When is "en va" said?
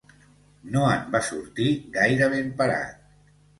0.93-1.21